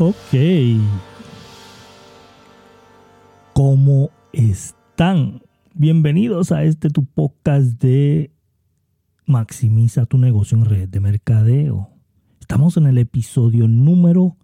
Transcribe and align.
Ok. 0.00 0.14
¿Cómo 3.52 4.10
están? 4.32 5.42
Bienvenidos 5.74 6.52
a 6.52 6.62
este 6.62 6.88
tu 6.88 7.04
podcast 7.04 7.82
de 7.82 8.30
Maximiza 9.26 10.06
tu 10.06 10.16
negocio 10.16 10.56
en 10.56 10.66
red 10.66 10.88
de 10.88 11.00
mercadeo. 11.00 11.90
Estamos 12.40 12.76
en 12.76 12.86
el 12.86 12.96
episodio 12.98 13.66
número 13.66 14.36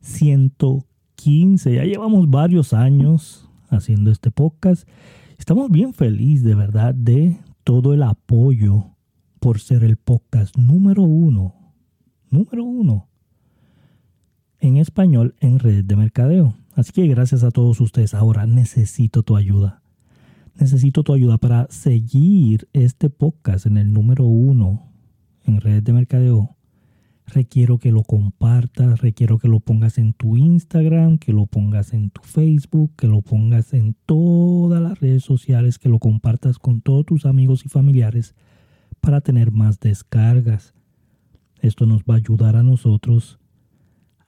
115. 0.00 1.74
Ya 1.74 1.84
llevamos 1.84 2.30
varios 2.30 2.72
años 2.72 3.50
haciendo 3.68 4.10
este 4.10 4.30
podcast. 4.30 4.88
Estamos 5.36 5.70
bien 5.70 5.92
felices 5.92 6.42
de 6.42 6.54
verdad 6.54 6.94
de 6.94 7.36
todo 7.64 7.92
el 7.92 8.02
apoyo 8.02 8.96
por 9.40 9.60
ser 9.60 9.84
el 9.84 9.98
podcast 9.98 10.56
número 10.56 11.02
uno. 11.02 11.54
Número 12.30 12.64
uno 12.64 13.09
en 14.60 14.76
español 14.76 15.34
en 15.40 15.58
red 15.58 15.84
de 15.84 15.96
mercadeo. 15.96 16.54
Así 16.74 16.92
que 16.92 17.06
gracias 17.08 17.42
a 17.42 17.50
todos 17.50 17.80
ustedes. 17.80 18.14
Ahora 18.14 18.46
necesito 18.46 19.22
tu 19.22 19.36
ayuda. 19.36 19.82
Necesito 20.58 21.02
tu 21.02 21.14
ayuda 21.14 21.38
para 21.38 21.66
seguir 21.70 22.68
este 22.72 23.10
podcast 23.10 23.66
en 23.66 23.78
el 23.78 23.92
número 23.92 24.24
uno 24.24 24.90
en 25.44 25.60
red 25.60 25.82
de 25.82 25.92
mercadeo. 25.92 26.56
Requiero 27.26 27.78
que 27.78 27.92
lo 27.92 28.02
compartas, 28.02 29.00
requiero 29.00 29.38
que 29.38 29.48
lo 29.48 29.60
pongas 29.60 29.98
en 29.98 30.12
tu 30.12 30.36
Instagram, 30.36 31.16
que 31.18 31.32
lo 31.32 31.46
pongas 31.46 31.92
en 31.94 32.10
tu 32.10 32.22
Facebook, 32.22 32.92
que 32.96 33.06
lo 33.06 33.22
pongas 33.22 33.72
en 33.72 33.94
todas 34.04 34.82
las 34.82 35.00
redes 35.00 35.24
sociales, 35.24 35.78
que 35.78 35.88
lo 35.88 35.98
compartas 35.98 36.58
con 36.58 36.80
todos 36.80 37.06
tus 37.06 37.26
amigos 37.26 37.64
y 37.64 37.68
familiares 37.68 38.34
para 39.00 39.20
tener 39.20 39.52
más 39.52 39.80
descargas. 39.80 40.74
Esto 41.60 41.86
nos 41.86 42.02
va 42.02 42.14
a 42.14 42.18
ayudar 42.18 42.56
a 42.56 42.62
nosotros 42.62 43.39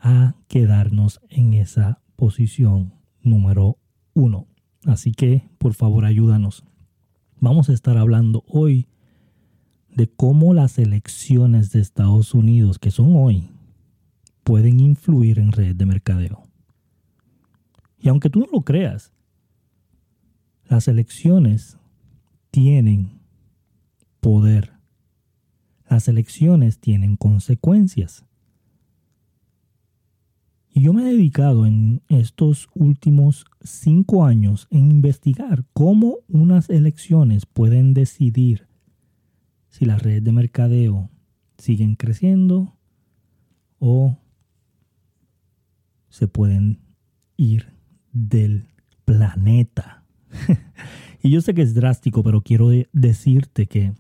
a 0.03 0.35
quedarnos 0.49 1.21
en 1.31 1.55
esa 1.55 2.03
posición 2.17 2.93
número 3.23 3.79
uno. 4.13 4.49
Así 4.85 5.13
que, 5.13 5.49
por 5.59 5.75
favor, 5.75 6.05
ayúdanos. 6.05 6.65
Vamos 7.39 7.71
a 7.71 7.73
estar 7.73 7.97
hablando 7.97 8.45
hoy 8.49 8.89
de 9.89 10.09
cómo 10.09 10.55
las 10.55 10.79
elecciones 10.79 11.71
de 11.71 11.81
Estados 11.81 12.35
Unidos, 12.35 12.79
que 12.79 12.91
son 12.91 13.15
hoy, 13.15 13.51
pueden 14.43 14.81
influir 14.81 15.39
en 15.39 15.53
red 15.53 15.77
de 15.77 15.87
mercadeo. 15.87 16.43
Y 17.99 18.09
aunque 18.09 18.29
tú 18.29 18.41
no 18.41 18.47
lo 18.53 18.63
creas, 18.63 19.13
las 20.65 20.89
elecciones 20.89 21.79
tienen 22.51 23.21
poder. 24.21 24.73
Las 25.89 26.09
elecciones 26.09 26.81
tienen 26.81 27.17
consecuencias. 27.17 28.25
Y 30.75 30.81
yo 30.81 30.95
me 30.95 31.03
he 31.03 31.13
dedicado 31.13 31.67
en 31.67 32.03
estos 32.09 32.71
últimos 32.75 33.45
cinco 33.61 34.25
años 34.25 34.69
en 34.71 34.91
investigar 34.91 35.67
cómo 35.75 36.21
unas 36.29 36.71
elecciones 36.71 37.45
pueden 37.45 37.93
decidir 37.93 38.67
si 39.69 39.85
las 39.85 40.03
redes 40.03 40.25
de 40.25 40.33
mercadeo 40.33 41.11
siguen 41.59 41.95
creciendo 41.95 42.75
o 43.81 44.17
se 46.09 46.27
pueden 46.27 46.79
ir 47.37 47.75
del 48.13 48.67
planeta. 49.05 50.05
y 51.23 51.31
yo 51.31 51.43
sé 51.43 51.53
que 51.53 51.63
es 51.63 51.75
drástico, 51.75 52.23
pero 52.23 52.41
quiero 52.41 52.71
decirte 52.93 53.67
que 53.67 53.93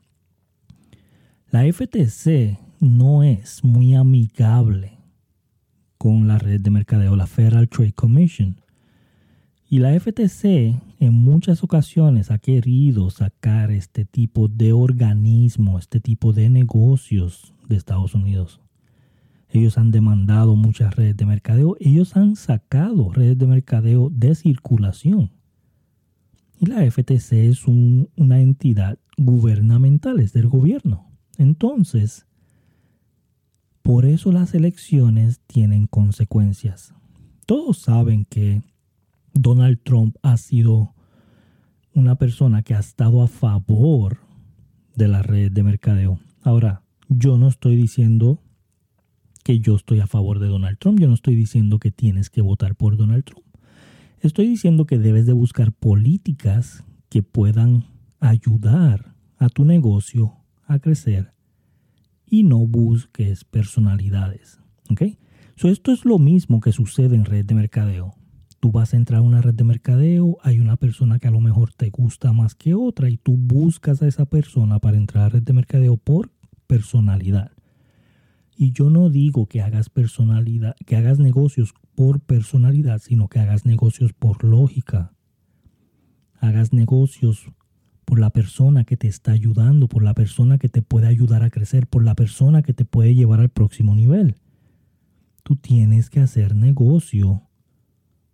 la 1.50 1.70
FTC 1.70 2.58
no 2.80 3.22
es 3.22 3.62
muy 3.62 3.94
amigable 3.94 5.01
con 6.02 6.26
la 6.26 6.36
red 6.36 6.60
de 6.60 6.70
mercadeo, 6.70 7.14
la 7.14 7.28
Federal 7.28 7.68
Trade 7.68 7.92
Commission. 7.92 8.56
Y 9.70 9.78
la 9.78 9.96
FTC 10.00 10.74
en 10.98 11.14
muchas 11.14 11.62
ocasiones 11.62 12.32
ha 12.32 12.38
querido 12.38 13.08
sacar 13.10 13.70
este 13.70 14.04
tipo 14.04 14.48
de 14.48 14.72
organismo, 14.72 15.78
este 15.78 16.00
tipo 16.00 16.32
de 16.32 16.50
negocios 16.50 17.54
de 17.68 17.76
Estados 17.76 18.16
Unidos. 18.16 18.60
Ellos 19.48 19.78
han 19.78 19.92
demandado 19.92 20.56
muchas 20.56 20.96
redes 20.96 21.16
de 21.16 21.24
mercadeo, 21.24 21.76
ellos 21.78 22.16
han 22.16 22.34
sacado 22.34 23.12
redes 23.12 23.38
de 23.38 23.46
mercadeo 23.46 24.10
de 24.10 24.34
circulación. 24.34 25.30
Y 26.58 26.66
la 26.66 26.84
FTC 26.90 27.32
es 27.48 27.68
una 27.68 28.40
entidad 28.40 28.98
gubernamental, 29.16 30.18
es 30.18 30.32
del 30.32 30.48
gobierno. 30.48 31.06
Entonces, 31.38 32.26
por 33.82 34.06
eso 34.06 34.32
las 34.32 34.54
elecciones 34.54 35.40
tienen 35.46 35.86
consecuencias. 35.86 36.94
Todos 37.46 37.78
saben 37.78 38.24
que 38.24 38.62
Donald 39.34 39.80
Trump 39.82 40.16
ha 40.22 40.36
sido 40.36 40.94
una 41.94 42.14
persona 42.14 42.62
que 42.62 42.74
ha 42.74 42.78
estado 42.78 43.22
a 43.22 43.28
favor 43.28 44.18
de 44.94 45.08
la 45.08 45.22
red 45.22 45.50
de 45.50 45.62
mercadeo. 45.62 46.20
Ahora, 46.42 46.82
yo 47.08 47.36
no 47.38 47.48
estoy 47.48 47.76
diciendo 47.76 48.40
que 49.44 49.58
yo 49.58 49.74
estoy 49.74 50.00
a 50.00 50.06
favor 50.06 50.38
de 50.38 50.48
Donald 50.48 50.78
Trump, 50.78 51.00
yo 51.00 51.08
no 51.08 51.14
estoy 51.14 51.34
diciendo 51.34 51.78
que 51.78 51.90
tienes 51.90 52.30
que 52.30 52.40
votar 52.40 52.76
por 52.76 52.96
Donald 52.96 53.24
Trump. 53.24 53.44
Estoy 54.20 54.46
diciendo 54.46 54.86
que 54.86 54.98
debes 54.98 55.26
de 55.26 55.32
buscar 55.32 55.72
políticas 55.72 56.84
que 57.08 57.22
puedan 57.22 57.84
ayudar 58.20 59.16
a 59.38 59.48
tu 59.48 59.64
negocio 59.64 60.34
a 60.66 60.78
crecer 60.78 61.32
y 62.32 62.44
no 62.44 62.66
busques 62.66 63.44
personalidades. 63.44 64.58
¿Ok? 64.90 65.02
esto 65.64 65.92
es 65.92 66.04
lo 66.06 66.18
mismo 66.18 66.60
que 66.60 66.72
sucede 66.72 67.14
en 67.14 67.26
red 67.26 67.44
de 67.44 67.54
mercadeo. 67.54 68.14
Tú 68.58 68.72
vas 68.72 68.94
a 68.94 68.96
entrar 68.96 69.20
a 69.20 69.22
una 69.22 69.42
red 69.42 69.54
de 69.54 69.64
mercadeo, 69.64 70.38
hay 70.42 70.58
una 70.58 70.76
persona 70.76 71.18
que 71.18 71.28
a 71.28 71.30
lo 71.30 71.40
mejor 71.40 71.74
te 71.74 71.90
gusta 71.90 72.32
más 72.32 72.54
que 72.54 72.74
otra 72.74 73.10
y 73.10 73.18
tú 73.18 73.36
buscas 73.36 74.00
a 74.00 74.08
esa 74.08 74.24
persona 74.24 74.78
para 74.78 74.96
entrar 74.96 75.24
a 75.24 75.28
red 75.28 75.42
de 75.42 75.52
mercadeo 75.52 75.98
por 75.98 76.32
personalidad. 76.66 77.52
Y 78.56 78.72
yo 78.72 78.88
no 78.88 79.10
digo 79.10 79.46
que 79.46 79.60
hagas 79.60 79.90
personalidad, 79.90 80.74
que 80.86 80.96
hagas 80.96 81.18
negocios 81.18 81.74
por 81.94 82.20
personalidad, 82.20 83.00
sino 83.00 83.28
que 83.28 83.40
hagas 83.40 83.66
negocios 83.66 84.14
por 84.14 84.42
lógica. 84.42 85.12
Hagas 86.40 86.72
negocios 86.72 87.46
por 88.04 88.18
la 88.18 88.30
persona 88.30 88.84
que 88.84 88.96
te 88.96 89.08
está 89.08 89.32
ayudando, 89.32 89.88
por 89.88 90.02
la 90.02 90.14
persona 90.14 90.58
que 90.58 90.68
te 90.68 90.82
puede 90.82 91.06
ayudar 91.06 91.42
a 91.42 91.50
crecer, 91.50 91.86
por 91.86 92.04
la 92.04 92.14
persona 92.14 92.62
que 92.62 92.74
te 92.74 92.84
puede 92.84 93.14
llevar 93.14 93.40
al 93.40 93.48
próximo 93.48 93.94
nivel. 93.94 94.36
Tú 95.42 95.56
tienes 95.56 96.10
que 96.10 96.20
hacer 96.20 96.54
negocio 96.54 97.42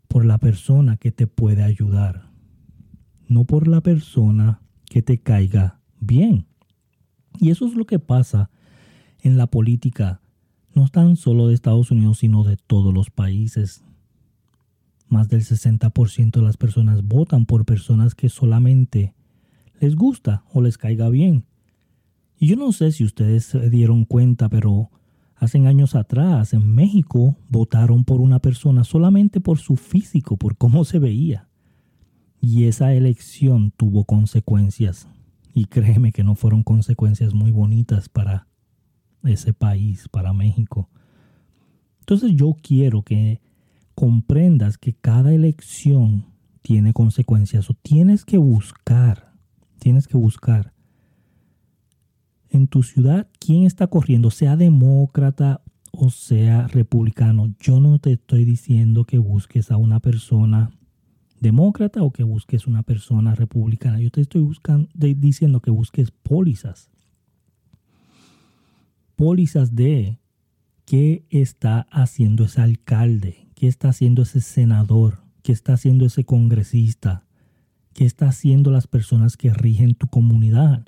por 0.09 0.25
la 0.25 0.39
persona 0.39 0.97
que 0.97 1.12
te 1.12 1.27
puede 1.27 1.62
ayudar, 1.62 2.31
no 3.28 3.45
por 3.45 3.69
la 3.69 3.81
persona 3.83 4.61
que 4.87 5.03
te 5.03 5.19
caiga 5.19 5.81
bien. 6.01 6.47
Y 7.39 7.51
eso 7.51 7.67
es 7.67 7.75
lo 7.75 7.87
que 7.87 7.99
pasa 7.99 8.51
en 9.21 9.37
la 9.37 9.47
política, 9.47 10.21
no 10.75 10.89
tan 10.89 11.17
solo 11.17 11.49
de 11.49 11.55
Estados 11.55 11.91
Unidos, 11.91 12.19
sino 12.19 12.43
de 12.45 12.57
todos 12.57 12.93
los 12.93 13.11
países. 13.11 13.84
Más 15.09 15.28
del 15.28 15.43
60% 15.43 16.31
de 16.33 16.43
las 16.43 16.57
personas 16.57 17.03
votan 17.03 17.47
por 17.47 17.65
personas 17.65 18.15
que 18.15 18.28
solamente 18.28 19.15
les 19.81 19.97
gusta 19.97 20.44
o 20.53 20.61
les 20.61 20.78
caiga 20.78 21.09
bien. 21.09 21.44
Y 22.39 22.47
yo 22.47 22.56
no 22.56 22.72
sé 22.72 22.93
si 22.93 23.05
ustedes 23.05 23.47
se 23.47 23.71
dieron 23.71 24.05
cuenta, 24.05 24.49
pero 24.49 24.91
hace 25.34 25.59
años 25.66 25.94
atrás 25.94 26.53
en 26.53 26.75
México 26.75 27.37
votaron 27.49 28.05
por 28.05 28.21
una 28.21 28.39
persona 28.39 28.84
solamente 28.84 29.41
por 29.41 29.59
su 29.59 29.77
físico, 29.77 30.37
por 30.37 30.56
cómo 30.56 30.84
se 30.84 30.99
veía. 30.99 31.49
Y 32.41 32.65
esa 32.65 32.94
elección 32.94 33.72
tuvo 33.77 34.05
consecuencias. 34.05 35.09
Y 35.53 35.65
créeme 35.65 36.13
que 36.13 36.22
no 36.22 36.36
fueron 36.36 36.63
consecuencias 36.63 37.34
muy 37.34 37.51
bonitas 37.51 38.09
para 38.09 38.47
ese 39.25 39.53
país, 39.53 40.09
para 40.09 40.33
México. 40.33 40.89
Entonces 42.01 42.33
yo 42.36 42.57
quiero 42.63 43.03
que 43.03 43.41
comprendas 43.97 44.78
que 44.78 44.95
cada 44.95 45.33
elección 45.34 46.27
tiene 46.63 46.92
consecuencias 46.92 47.69
o 47.69 47.75
tienes 47.75 48.25
que 48.25 48.39
buscar 48.39 49.28
tienes 49.78 50.07
que 50.07 50.16
buscar 50.16 50.72
en 52.51 52.66
tu 52.66 52.83
ciudad 52.83 53.28
quién 53.39 53.65
está 53.65 53.86
corriendo, 53.86 54.30
sea 54.30 54.57
demócrata 54.57 55.63
o 55.92 56.10
sea 56.10 56.66
republicano. 56.69 57.54
Yo 57.60 57.80
no 57.80 57.98
te 57.98 58.13
estoy 58.13 58.45
diciendo 58.45 59.04
que 59.04 59.19
busques 59.19 59.71
a 59.71 59.77
una 59.77 60.01
persona 60.01 60.71
demócrata 61.41 62.03
o 62.03 62.13
que 62.13 62.22
busques 62.22 62.66
una 62.66 62.83
persona 62.83 63.34
republicana. 63.34 64.01
Yo 64.01 64.10
te 64.10 64.21
estoy 64.21 64.51
diciendo 64.95 65.60
que 65.60 65.71
busques 65.71 66.10
pólizas. 66.10 66.91
Pólizas 69.16 69.75
de 69.75 70.19
qué 70.84 71.25
está 71.30 71.86
haciendo 71.91 72.45
ese 72.45 72.60
alcalde, 72.60 73.48
qué 73.54 73.66
está 73.66 73.89
haciendo 73.89 74.22
ese 74.22 74.41
senador, 74.41 75.22
qué 75.42 75.53
está 75.53 75.75
haciendo 75.75 76.07
ese 76.07 76.25
congresista, 76.25 77.27
¿Qué 77.98 78.04
está 78.04 78.28
haciendo 78.28 78.71
las 78.71 78.86
personas 78.86 79.36
que 79.36 79.53
rigen 79.53 79.97
tu 79.97 80.06
comunidad 80.06 80.86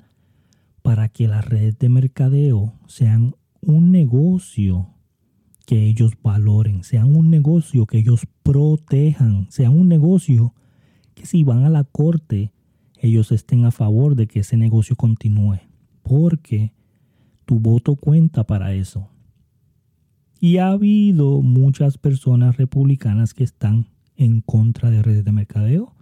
para 0.81 1.09
que 1.09 1.27
las 1.27 1.43
redes 1.43 1.77
de 1.77 1.89
mercadeo 1.89 2.71
sean 2.87 3.35
un 3.59 3.91
negocio 3.91 4.87
que 5.65 5.87
ellos 5.87 6.13
valoren, 6.23 6.85
sean 6.85 7.13
un 7.13 7.29
negocio 7.29 7.85
que 7.85 7.97
ellos 7.97 8.25
protejan, 8.43 9.47
sean 9.49 9.77
un 9.77 9.89
negocio 9.89 10.53
que 11.13 11.25
si 11.25 11.43
van 11.43 11.65
a 11.65 11.69
la 11.69 11.83
corte, 11.83 12.53
ellos 12.97 13.33
estén 13.33 13.65
a 13.65 13.71
favor 13.71 14.15
de 14.15 14.27
que 14.27 14.39
ese 14.39 14.55
negocio 14.55 14.95
continúe, 14.95 15.59
porque 16.03 16.71
tu 17.43 17.59
voto 17.59 17.97
cuenta 17.97 18.45
para 18.45 18.73
eso. 18.73 19.09
Y 20.39 20.59
ha 20.59 20.69
habido 20.69 21.41
muchas 21.41 21.97
personas 21.97 22.55
republicanas 22.55 23.33
que 23.33 23.43
están 23.43 23.89
en 24.15 24.39
contra 24.39 24.89
de 24.89 25.03
redes 25.03 25.25
de 25.25 25.33
mercadeo. 25.33 25.93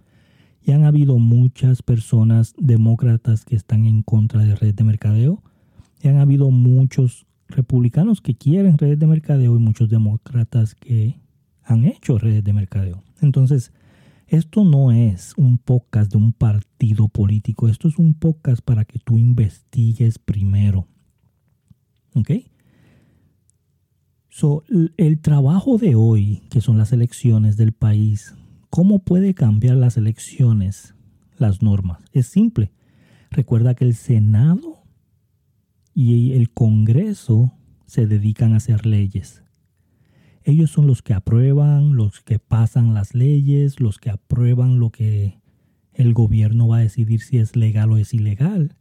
Y 0.62 0.72
han 0.72 0.84
habido 0.84 1.18
muchas 1.18 1.82
personas 1.82 2.54
demócratas 2.58 3.44
que 3.44 3.56
están 3.56 3.86
en 3.86 4.02
contra 4.02 4.44
de 4.44 4.54
redes 4.54 4.76
de 4.76 4.84
mercadeo. 4.84 5.42
Y 6.02 6.08
han 6.08 6.18
habido 6.18 6.50
muchos 6.50 7.26
republicanos 7.48 8.20
que 8.20 8.34
quieren 8.34 8.78
redes 8.78 8.98
de 8.98 9.06
mercadeo 9.06 9.56
y 9.56 9.58
muchos 9.58 9.88
demócratas 9.88 10.74
que 10.74 11.18
han 11.62 11.84
hecho 11.84 12.18
redes 12.18 12.44
de 12.44 12.52
mercadeo. 12.52 13.02
Entonces, 13.20 13.72
esto 14.26 14.64
no 14.64 14.92
es 14.92 15.34
un 15.36 15.58
podcast 15.58 16.12
de 16.12 16.18
un 16.18 16.32
partido 16.32 17.08
político, 17.08 17.68
esto 17.68 17.88
es 17.88 17.98
un 17.98 18.14
podcast 18.14 18.62
para 18.62 18.84
que 18.84 18.98
tú 18.98 19.18
investigues 19.18 20.18
primero. 20.18 20.86
¿Ok? 22.14 22.30
So, 24.28 24.62
el 24.96 25.18
trabajo 25.20 25.78
de 25.78 25.96
hoy, 25.96 26.42
que 26.50 26.60
son 26.60 26.78
las 26.78 26.92
elecciones 26.92 27.56
del 27.56 27.72
país, 27.72 28.34
¿cómo 28.70 29.00
puede 29.00 29.34
cambiar 29.34 29.76
las 29.76 29.96
elecciones 29.96 30.94
las 31.36 31.60
normas? 31.60 32.02
Es 32.12 32.28
simple. 32.28 32.72
Recuerda 33.30 33.74
que 33.74 33.84
el 33.84 33.94
Senado 33.94 34.82
y 35.94 36.32
el 36.32 36.50
Congreso 36.50 37.52
se 37.86 38.06
dedican 38.06 38.54
a 38.54 38.58
hacer 38.58 38.86
leyes. 38.86 39.42
Ellos 40.44 40.70
son 40.70 40.86
los 40.86 41.02
que 41.02 41.12
aprueban, 41.12 41.96
los 41.96 42.20
que 42.20 42.38
pasan 42.38 42.94
las 42.94 43.14
leyes, 43.14 43.80
los 43.80 43.98
que 43.98 44.10
aprueban 44.10 44.78
lo 44.78 44.90
que 44.90 45.38
el 45.92 46.14
gobierno 46.14 46.68
va 46.68 46.78
a 46.78 46.80
decidir 46.80 47.20
si 47.20 47.38
es 47.38 47.56
legal 47.56 47.92
o 47.92 47.98
es 47.98 48.14
ilegal. 48.14 48.76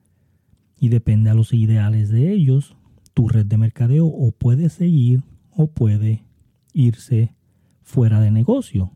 Y 0.79 0.89
depende 0.89 1.29
a 1.29 1.33
los 1.33 1.53
ideales 1.53 2.09
de 2.09 2.31
ellos, 2.31 2.77
tu 3.13 3.27
red 3.27 3.45
de 3.45 3.57
mercadeo 3.57 4.05
o 4.05 4.31
puede 4.31 4.69
seguir 4.69 5.23
o 5.51 5.67
puede 5.71 6.23
irse 6.73 7.33
fuera 7.81 8.21
de 8.21 8.31
negocio. 8.31 8.93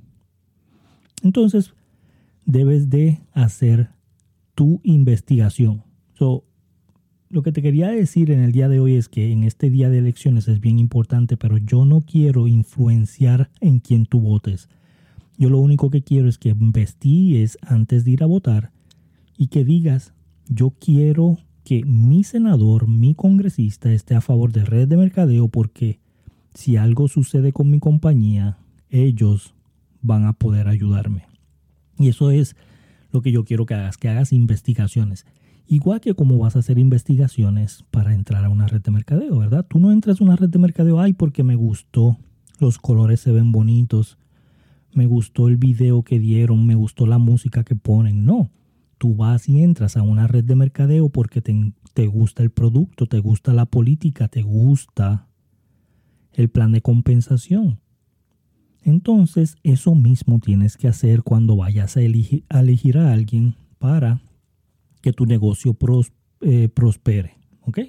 Entonces, 1.23 1.73
debes 2.45 2.89
de 2.89 3.21
hacer 3.33 3.89
tu 4.53 4.81
investigación. 4.83 5.83
lo 7.29 7.41
que 7.41 7.51
te 7.51 7.63
quería 7.63 7.89
decir 7.89 8.29
en 8.29 8.41
el 8.41 8.51
día 8.51 8.69
de 8.69 8.79
hoy 8.79 8.93
es 8.93 9.09
que 9.09 9.31
en 9.31 9.43
este 9.43 9.71
día 9.71 9.89
de 9.89 9.97
elecciones 9.97 10.47
es 10.47 10.59
bien 10.59 10.77
importante, 10.77 11.35
pero 11.35 11.57
yo 11.57 11.83
no 11.83 12.01
quiero 12.01 12.47
influenciar 12.47 13.49
en 13.59 13.79
quien 13.79 14.05
tú 14.05 14.19
votes. 14.19 14.69
Yo 15.37 15.49
lo 15.49 15.57
único 15.57 15.89
que 15.89 16.03
quiero 16.03 16.29
es 16.29 16.37
que 16.37 16.49
investigues 16.49 17.57
antes 17.63 18.05
de 18.05 18.11
ir 18.11 18.23
a 18.23 18.27
votar 18.27 18.71
y 19.35 19.47
que 19.47 19.65
digas, 19.65 20.13
yo 20.47 20.69
quiero 20.79 21.39
que 21.63 21.83
mi 21.83 22.23
senador, 22.23 22.87
mi 22.87 23.15
congresista 23.15 23.91
esté 23.91 24.13
a 24.13 24.21
favor 24.21 24.51
de 24.51 24.63
red 24.63 24.87
de 24.87 24.97
mercadeo 24.97 25.47
porque 25.47 25.99
si 26.53 26.77
algo 26.77 27.07
sucede 27.07 27.51
con 27.51 27.69
mi 27.69 27.79
compañía, 27.79 28.57
ellos 28.89 29.55
van 30.03 30.25
a 30.25 30.33
poder 30.33 30.67
ayudarme. 30.67 31.25
Y 31.97 32.09
eso 32.09 32.29
es 32.29 32.55
lo 33.11 33.21
que 33.21 33.31
yo 33.31 33.45
quiero 33.45 33.65
que 33.65 33.73
hagas, 33.73 33.97
que 33.97 34.09
hagas 34.09 34.33
investigaciones. 34.33 35.25
Igual 35.65 36.01
que 36.01 36.13
como 36.13 36.37
vas 36.37 36.55
a 36.55 36.59
hacer 36.59 36.77
investigaciones 36.77 37.85
para 37.89 38.13
entrar 38.13 38.43
a 38.43 38.49
una 38.49 38.67
red 38.67 38.81
de 38.81 38.91
mercadeo, 38.91 39.39
¿verdad? 39.39 39.65
Tú 39.67 39.79
no 39.79 39.91
entras 39.91 40.19
a 40.19 40.23
una 40.23 40.35
red 40.35 40.49
de 40.49 40.59
mercadeo, 40.59 40.99
ay, 40.99 41.13
porque 41.13 41.43
me 41.43 41.55
gustó, 41.55 42.17
los 42.59 42.77
colores 42.77 43.21
se 43.21 43.31
ven 43.31 43.51
bonitos, 43.51 44.17
me 44.93 45.05
gustó 45.05 45.47
el 45.47 45.57
video 45.57 46.03
que 46.03 46.19
dieron, 46.19 46.65
me 46.65 46.75
gustó 46.75 47.07
la 47.07 47.17
música 47.17 47.63
que 47.63 47.75
ponen. 47.75 48.25
No, 48.25 48.51
tú 48.97 49.15
vas 49.15 49.47
y 49.47 49.63
entras 49.63 49.95
a 49.95 50.03
una 50.03 50.27
red 50.27 50.43
de 50.43 50.55
mercadeo 50.55 51.09
porque 51.09 51.41
te, 51.41 51.73
te 51.93 52.07
gusta 52.07 52.43
el 52.43 52.51
producto, 52.51 53.07
te 53.07 53.19
gusta 53.19 53.53
la 53.53 53.65
política, 53.65 54.27
te 54.27 54.41
gusta 54.41 55.27
el 56.33 56.49
plan 56.49 56.71
de 56.71 56.81
compensación. 56.81 57.79
Entonces, 58.83 59.55
eso 59.63 59.95
mismo 59.95 60.39
tienes 60.39 60.77
que 60.77 60.87
hacer 60.87 61.23
cuando 61.23 61.55
vayas 61.55 61.97
a 61.97 62.01
elegir 62.01 62.43
a, 62.97 63.11
alguien 63.11 63.55
para 63.79 64.21
que 65.01 65.13
tu 65.13 65.25
negocio 65.25 65.77
eh, 66.41 66.69
prospere. 66.69 67.37
¿Ok? 67.61 67.79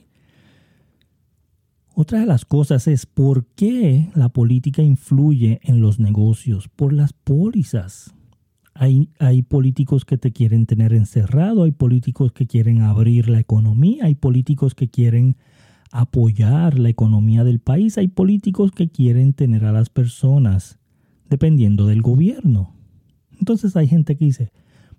Otra 1.96 2.20
de 2.20 2.26
las 2.26 2.44
cosas 2.44 2.88
es 2.88 3.06
por 3.06 3.46
qué 3.55 4.11
la 4.14 4.29
política 4.29 4.82
influye 4.82 5.61
en 5.62 5.81
los 5.81 6.00
negocios, 6.00 6.69
por 6.69 6.93
las 6.93 7.12
pólizas. 7.12 8.14
Hay, 8.75 9.11
hay, 9.20 9.43
políticos 9.43 10.05
que 10.05 10.19
te 10.19 10.32
quieren 10.32 10.67
tener 10.67 10.93
encerrado, 10.93 11.62
hay 11.62 11.70
políticos 11.70 12.32
que 12.32 12.49
quieren 12.49 12.82
abrir 12.82 13.29
la 13.29 13.38
economía, 13.38 14.06
hay 14.06 14.17
políticos 14.17 14.75
que 14.75 14.88
quieren 14.88 15.37
apoyar 15.94 16.76
la 16.81 16.88
economía 16.88 17.44
del 17.44 17.61
país. 17.61 17.99
Hay 17.99 18.08
políticos 18.08 18.73
que 18.73 18.88
quieren 18.88 19.32
tener 19.32 19.64
a 19.64 19.70
las 19.70 19.90
personas 19.90 20.81
dependiendo 21.29 21.87
del 21.87 22.03
gobierno. 22.03 22.75
Entonces 23.38 23.76
hay 23.76 23.88
gente 23.88 24.17
que 24.17 24.26
dice, 24.26 24.53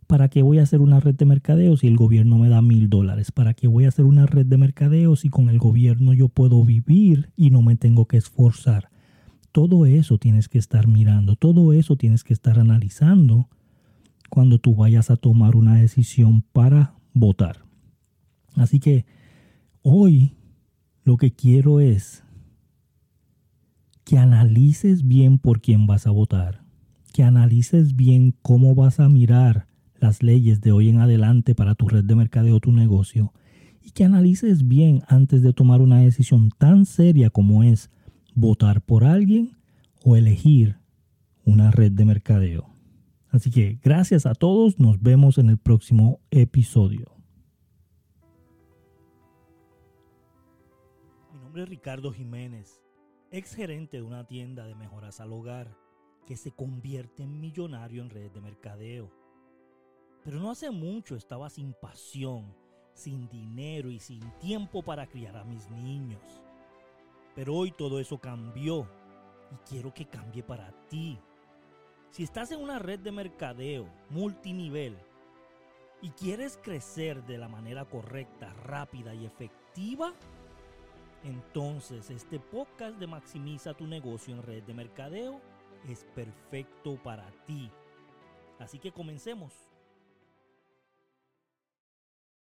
¿para 0.08 0.30
qué 0.30 0.42
voy 0.42 0.60
a 0.60 0.64
hacer 0.64 0.82
una 0.82 1.00
red 1.00 1.16
de 1.16 1.26
mercadeo 1.26 1.78
si 1.78 1.88
el 1.88 1.96
gobierno 1.96 2.38
me 2.38 2.50
da 2.50 2.62
mil 2.62 2.90
dólares? 2.90 3.32
¿Para 3.32 3.54
qué 3.54 3.68
voy 3.68 3.86
a 3.86 3.90
hacer 3.90 4.06
una 4.06 4.26
red 4.26 4.46
de 4.46 4.58
mercadeo 4.58 5.16
si 5.16 5.30
con 5.30 5.50
el 5.50 5.60
gobierno 5.60 6.14
yo 6.14 6.30
puedo 6.30 6.64
vivir 6.64 7.32
y 7.36 7.50
no 7.50 7.62
me 7.62 7.76
tengo 7.76 8.06
que 8.08 8.18
esforzar? 8.18 8.90
Todo 9.52 9.86
eso 9.86 10.18
tienes 10.18 10.50
que 10.50 10.58
estar 10.58 10.88
mirando, 10.88 11.36
todo 11.36 11.72
eso 11.72 11.96
tienes 11.96 12.24
que 12.24 12.34
estar 12.34 12.60
analizando 12.60 13.48
cuando 14.30 14.60
tú 14.60 14.76
vayas 14.76 15.10
a 15.10 15.16
tomar 15.16 15.56
una 15.56 15.76
decisión 15.76 16.42
para 16.42 16.96
votar. 17.14 17.64
Así 18.56 18.80
que 18.80 19.06
hoy 19.82 20.36
lo 21.04 21.18
que 21.18 21.32
quiero 21.32 21.80
es 21.80 22.24
que 24.06 24.20
analices 24.20 25.08
bien 25.08 25.40
por 25.40 25.60
quién 25.60 25.88
vas 25.88 26.08
a 26.08 26.12
votar, 26.12 26.64
que 27.12 27.24
analices 27.24 27.96
bien 27.96 28.36
cómo 28.42 28.76
vas 28.76 29.00
a 29.00 29.10
mirar 29.10 29.68
las 30.00 30.22
leyes 30.22 30.62
de 30.62 30.72
hoy 30.72 30.90
en 30.90 31.00
adelante 31.00 31.56
para 31.56 31.74
tu 31.74 31.88
red 31.88 32.06
de 32.06 32.16
mercadeo, 32.16 32.60
tu 32.60 32.72
negocio, 32.72 33.34
y 33.84 33.92
que 33.92 34.06
analices 34.06 34.68
bien 34.68 35.02
antes 35.08 35.42
de 35.42 35.54
tomar 35.54 35.82
una 35.82 36.00
decisión 36.00 36.50
tan 36.58 36.86
seria 36.86 37.30
como 37.30 37.64
es 37.64 37.90
votar 38.36 38.82
por 38.82 39.04
alguien 39.04 39.58
o 40.04 40.16
elegir 40.16 40.78
una 41.44 41.72
red 41.72 41.92
de 41.92 42.06
mercadeo. 42.06 42.70
Así 43.30 43.50
que 43.50 43.80
gracias 43.84 44.26
a 44.26 44.36
todos, 44.36 44.80
nos 44.80 45.02
vemos 45.02 45.40
en 45.40 45.50
el 45.50 45.58
próximo 45.58 46.20
episodio. 46.30 47.12
nombre 51.56 51.66
Ricardo 51.66 52.12
Jiménez, 52.12 52.85
ex 53.38 53.54
gerente 53.54 53.98
de 53.98 54.04
una 54.04 54.26
tienda 54.26 54.66
de 54.66 54.76
mejoras 54.76 55.20
al 55.20 55.34
hogar 55.34 55.76
que 56.26 56.38
se 56.38 56.52
convierte 56.52 57.24
en 57.24 57.42
millonario 57.42 58.02
en 58.02 58.10
redes 58.10 58.34
de 58.34 58.40
mercadeo. 58.40 59.12
Pero 60.24 60.40
no 60.40 60.50
hace 60.50 60.72
mucho 60.72 61.18
estaba 61.18 61.50
sin 61.50 61.74
pasión, 61.74 62.56
sin 62.94 63.28
dinero 63.28 63.92
y 63.92 64.00
sin 64.00 64.22
tiempo 64.40 64.82
para 64.82 65.08
criar 65.08 65.36
a 65.36 65.44
mis 65.44 65.70
niños. 65.70 66.22
Pero 67.36 67.56
hoy 67.56 67.72
todo 67.72 68.00
eso 68.00 68.20
cambió 68.20 68.88
y 69.52 69.70
quiero 69.70 69.94
que 69.94 70.06
cambie 70.06 70.42
para 70.42 70.72
ti. 70.88 71.20
Si 72.12 72.24
estás 72.24 72.52
en 72.52 72.62
una 72.62 72.80
red 72.80 73.00
de 73.00 73.12
mercadeo 73.12 73.90
multinivel 74.10 74.98
y 76.02 76.10
quieres 76.12 76.58
crecer 76.64 77.22
de 77.26 77.38
la 77.38 77.50
manera 77.50 77.84
correcta, 77.84 78.54
rápida 78.54 79.14
y 79.14 79.26
efectiva, 79.26 80.14
entonces, 81.26 82.12
este 82.12 82.40
podcast 82.40 83.00
de 83.00 83.08
Maximiza 83.08 83.74
tu 83.74 83.88
negocio 83.88 84.36
en 84.36 84.44
red 84.44 84.62
de 84.62 84.76
mercadeo 84.76 85.42
es 85.90 86.06
perfecto 86.14 87.02
para 87.04 87.26
ti. 87.48 87.72
Así 88.60 88.78
que 88.78 88.92
comencemos. 88.92 89.75